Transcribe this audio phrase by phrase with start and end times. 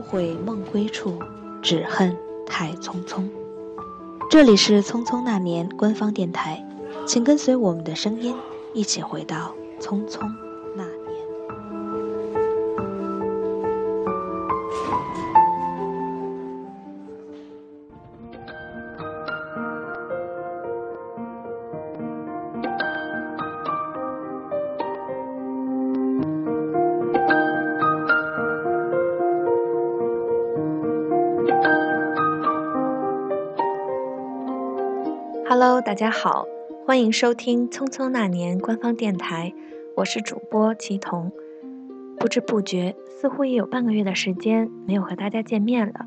[0.00, 1.18] 悔梦归处，
[1.62, 2.16] 只恨
[2.46, 3.28] 太匆匆。
[4.30, 6.64] 这里是《匆匆那年》官方电台，
[7.06, 8.36] 请跟随我们的声音，
[8.72, 10.20] 一起回到匆匆。
[35.52, 36.46] Hello，大家好，
[36.86, 39.52] 欢迎收听《匆匆那年》官方电台，
[39.96, 41.32] 我是主播齐彤。
[42.20, 46.06] 不知不觉，似乎也有半个月的时间没有和大家见面了，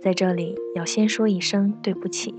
[0.00, 2.34] 在这里要先说一声对不起。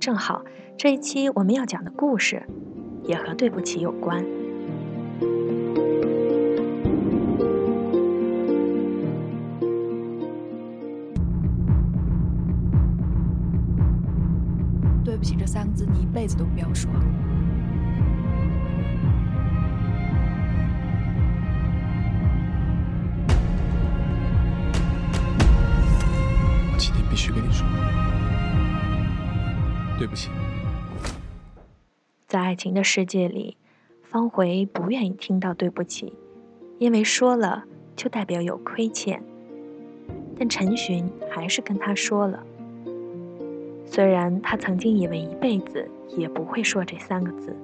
[0.00, 0.42] 正好
[0.78, 2.42] 这一期我们要讲的故事，
[3.02, 4.24] 也和对不起有关。
[15.84, 16.90] 字，你一辈子都不要说。
[26.72, 27.66] 我今天必须跟你说，
[29.98, 30.30] 对不起。
[32.26, 33.56] 在爱情的世界里，
[34.02, 36.12] 方回不愿意听到对不起，
[36.78, 39.22] 因为说了就代表有亏欠。
[40.36, 42.44] 但陈寻还是跟他说了。
[43.94, 47.54] 虽然他曾经以为一辈子也不会说这三个字，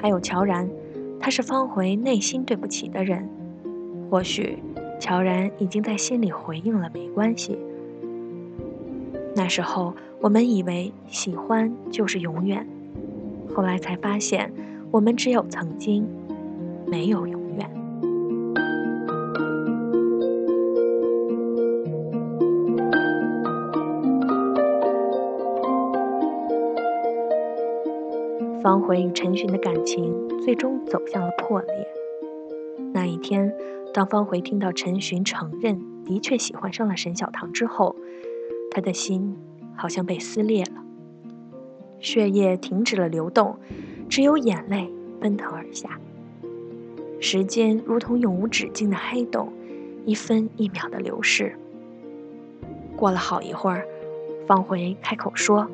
[0.00, 0.70] 还有乔然，
[1.18, 3.28] 他是方回内心对不起的人。
[4.08, 4.56] 或许
[5.00, 7.58] 乔然已经在心里回应了，没关系。
[9.34, 12.64] 那时候我们以为喜欢就是永远，
[13.52, 14.48] 后来才发现，
[14.92, 16.06] 我们只有曾经，
[16.86, 17.68] 没有永远。
[28.64, 31.86] 方回与陈寻的感情最终走向了破裂。
[32.94, 33.54] 那一天，
[33.92, 37.94] 当方回听到陈寻承认的确喜欢上了沈小棠之后，
[38.70, 39.36] 他的心
[39.76, 40.82] 好像被撕裂了，
[42.00, 43.58] 血液停止了流动，
[44.08, 46.00] 只有眼泪奔腾而下。
[47.20, 49.52] 时间如同永无止境的黑洞，
[50.06, 51.54] 一分一秒的流逝。
[52.96, 53.84] 过了好一会儿，
[54.46, 55.68] 方回开口说：“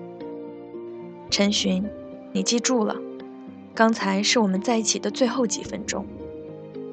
[1.30, 1.84] 陈寻。”
[2.32, 2.96] 你记住了，
[3.74, 6.06] 刚才是我们在一起的最后几分钟。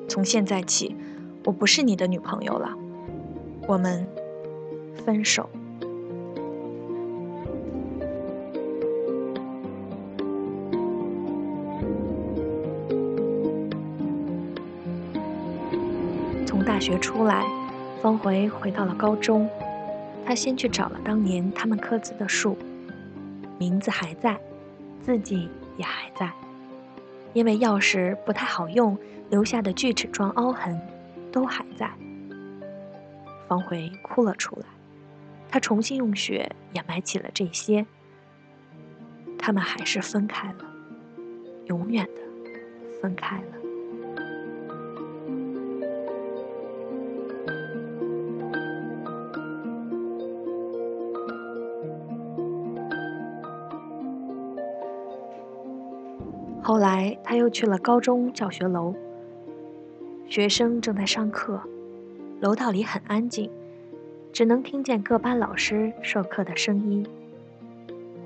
[0.10, 0.96] 从现在起，
[1.46, 2.74] 我不是你的女朋友了，
[3.68, 4.08] 我们
[5.06, 5.48] 分手。
[16.46, 17.46] 从大学出来，
[18.02, 19.48] 方回回到了高中，
[20.26, 22.58] 他先去找了当年他们刻字的树，
[23.60, 24.40] 名字还在。
[25.08, 26.30] 自己也还在，
[27.32, 28.98] 因为钥匙不太好用，
[29.30, 30.78] 留下的锯齿状凹痕
[31.32, 31.90] 都还在。
[33.48, 34.66] 方回哭了出来，
[35.48, 37.86] 他重新用血掩埋起了这些。
[39.40, 40.66] 他们还是分开了，
[41.68, 42.22] 永远的
[43.02, 43.57] 分开了。
[56.78, 58.94] 后来，他又去了高中教学楼。
[60.28, 61.60] 学生正在上课，
[62.40, 63.50] 楼道里很安静，
[64.32, 67.04] 只能听见各班老师授课的声音。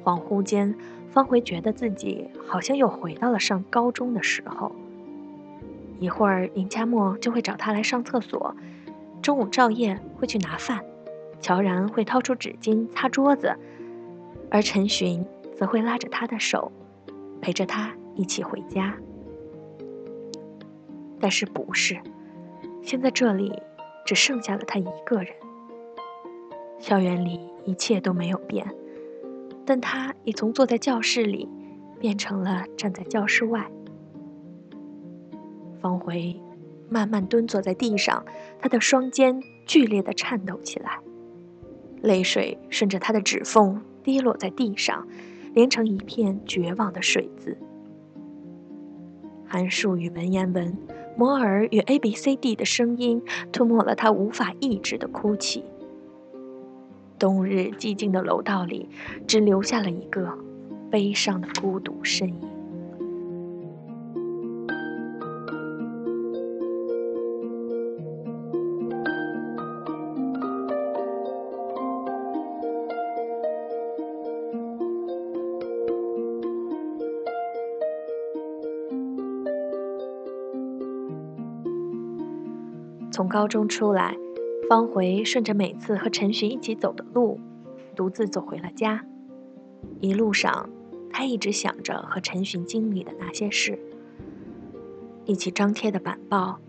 [0.03, 0.75] 恍惚间，
[1.12, 4.75] 方回觉得自己好像又回到了上高中的时候。
[6.01, 8.53] 一会儿，林佳默就会找他来上厕所；
[9.22, 10.81] 中午，赵烨会去拿饭，
[11.39, 13.56] 乔然会掏出纸巾擦桌子，
[14.50, 15.25] 而陈寻
[15.56, 16.69] 则会拉着他的手，
[17.42, 17.94] 陪着他。
[18.21, 18.95] 一起回家，
[21.19, 22.00] 但是不是？
[22.83, 23.51] 现在这里
[24.06, 25.33] 只剩下了他一个人。
[26.77, 28.68] 校园里一切都没有变，
[29.65, 31.50] 但他已从坐在教室里
[32.00, 33.71] 变成了站在教室外。
[35.79, 36.39] 方回
[36.89, 38.24] 慢慢蹲坐在地上，
[38.59, 41.00] 他的双肩剧烈的颤抖起来，
[42.03, 45.07] 泪水顺着他的指缝滴落在地上，
[45.56, 47.57] 连成一片绝望的水渍。
[49.51, 50.77] 函数与文言文，
[51.18, 53.21] 摩尔与 A B C D 的声音
[53.51, 55.65] 吞没了他无法抑制的哭泣。
[57.19, 58.88] 冬日寂静的楼道里，
[59.27, 60.38] 只留下了一个
[60.89, 62.50] 悲伤的孤独身影。
[83.12, 84.16] 从高中出来，
[84.69, 87.40] 方回顺着每次和陈寻一起走的路，
[87.94, 89.06] 独自走回了家。
[90.00, 90.69] 一路上，
[91.12, 93.78] 他一直想着和陈寻经历的那些事：
[95.25, 96.60] 一起张贴的板报，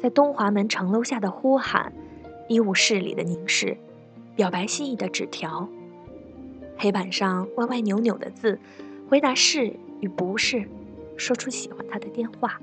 [0.00, 1.92] 在东华门城楼下的呼喊，
[2.48, 3.76] 医务室里的凝视，
[4.34, 5.68] 表白心意的纸条，
[6.76, 8.58] 黑板上歪歪扭扭的字，
[9.08, 10.68] 回答是与不是，
[11.16, 12.58] 说出喜欢他的电话。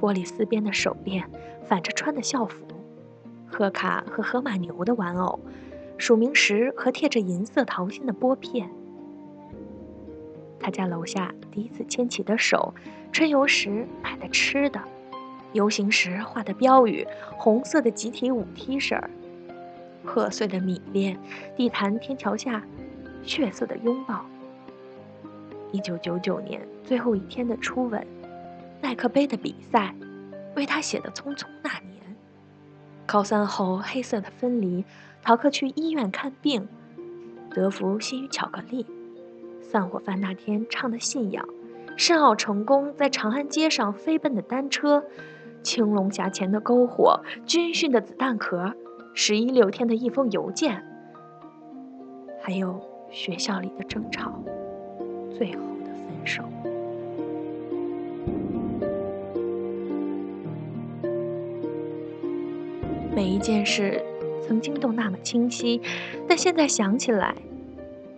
[0.00, 1.30] 玻璃丝边的手链，
[1.64, 2.66] 反着穿的校服，
[3.46, 5.40] 贺卡和河马牛的玩偶，
[5.96, 8.70] 署名时和贴着银色桃心的拨片。
[10.60, 12.74] 他家楼下第一次牵起的手，
[13.10, 14.80] 春游时买的吃的，
[15.52, 17.06] 游行时画的标语，
[17.36, 19.02] 红色的集体舞 T 恤
[20.04, 21.18] 破碎的米链，
[21.56, 22.62] 地坛天桥下
[23.22, 24.24] 血色的拥抱。
[25.72, 28.06] 一九九九年最后一天的初吻。
[28.80, 29.94] 耐克杯的比赛，
[30.54, 32.02] 为他写的《匆匆那年》。
[33.06, 34.84] 高三后黑色的分离，
[35.22, 36.68] 逃课去医院看病。
[37.54, 38.86] 德芙心与巧克力，
[39.60, 41.46] 散伙饭那天唱的信仰。
[41.96, 45.04] 申奥成功在长安街上飞奔的单车。
[45.62, 48.74] 青龙峡前的篝火，军训的子弹壳，
[49.14, 50.84] 十一六天的一封邮件。
[52.40, 54.42] 还有学校里的争吵，
[55.36, 56.42] 最后的分手。
[63.14, 64.02] 每一件事
[64.46, 65.80] 曾经都那么清晰，
[66.26, 67.34] 但现在想起来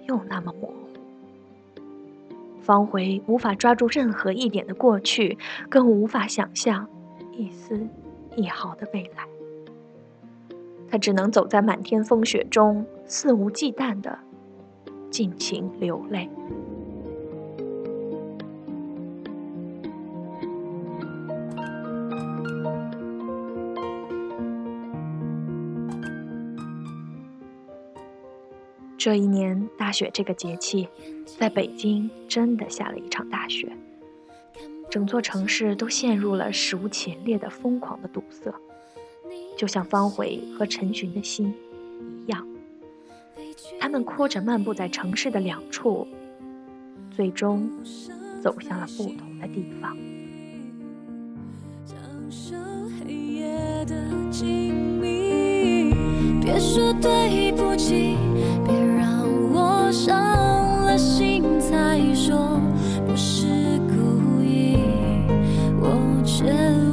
[0.07, 0.75] 又那么模糊。
[2.61, 5.37] 方回无法抓住任何一点的过去，
[5.69, 6.89] 更无法想象
[7.33, 7.87] 一丝
[8.37, 9.27] 一毫的未来。
[10.89, 14.19] 他只能走在满天风雪中，肆无忌惮的
[15.11, 16.31] 尽情流泪。
[29.05, 30.89] 这一年大雪这个节气，
[31.39, 33.71] 在北京真的下了一场大雪，
[34.89, 38.51] 整座城市都陷入了史无前例的疯狂的堵塞，
[39.59, 41.55] 就像方茴和陈寻的心
[42.27, 42.49] 一样，
[43.79, 46.09] 他们哭着漫步在城市的两处，
[47.11, 47.71] 最终
[48.43, 49.95] 走向了不同的地方。
[56.41, 58.17] 别说对不起。
[59.95, 62.61] 伤了心才说
[63.07, 63.47] 不是
[63.87, 64.77] 故意，
[65.81, 66.45] 我却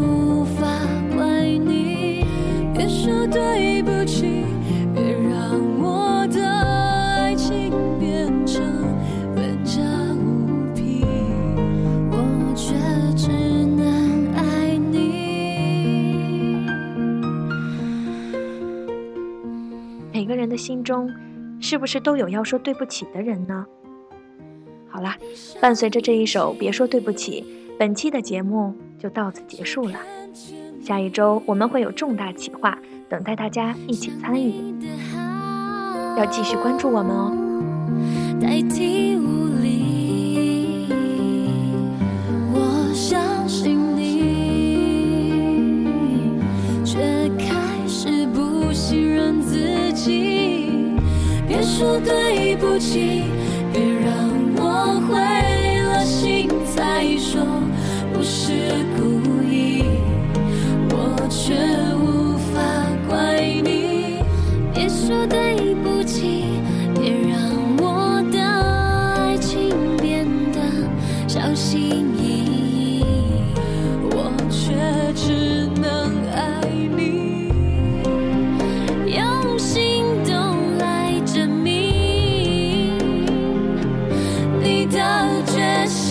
[0.05, 0.67] 无法
[1.15, 2.23] 怪你。
[2.75, 4.45] 别说对不起，
[4.93, 8.63] 别让我的爱情变成
[9.35, 9.81] 分家
[10.13, 11.03] 物品，
[12.11, 12.75] 我却
[13.17, 16.67] 只能爱你。
[20.13, 21.09] 每个人的心中。
[21.61, 23.65] 是不是都有要说对不起的人呢？
[24.89, 25.15] 好啦，
[25.61, 27.41] 伴随着这一首《别说对不起》，
[27.79, 29.99] 本期的节目就到此结束了。
[30.83, 34.75] 下一周我们会有重大企划等待大家一起参与，
[36.17, 37.31] 要继续关注我们哦。
[52.81, 53.20] 对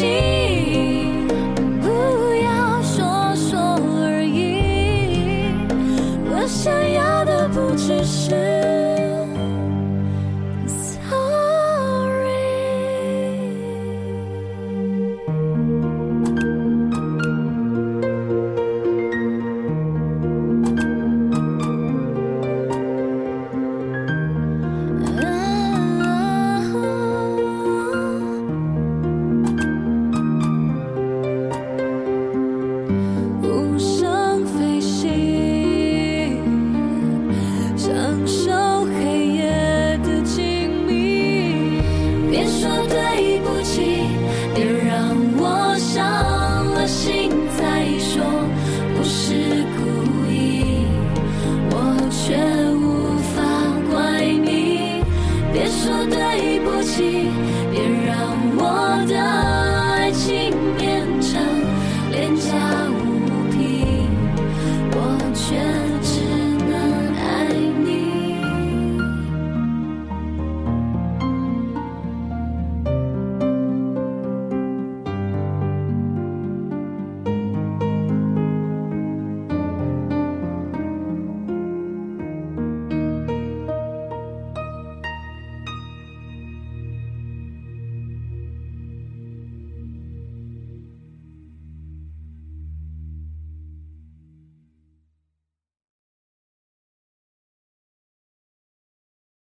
[0.01, 0.30] 不